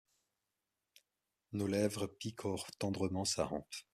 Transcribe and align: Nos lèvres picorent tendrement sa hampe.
Nos 1.51 1.67
lèvres 1.67 2.07
picorent 2.07 2.65
tendrement 2.79 3.23
sa 3.23 3.45
hampe. 3.53 3.85